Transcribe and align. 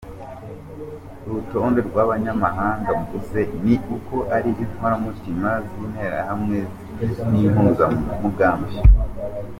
Urutonde 1.27 1.79
rw’abo 1.87 2.09
banyamahanga 2.11 2.89
mvuze 3.01 3.41
ni 3.63 3.75
uko 3.95 4.15
ari 4.35 4.51
inkoramutima 4.63 5.49
z’Interahamwe 5.69 6.59
n’Impuzamugambi. 7.29 8.75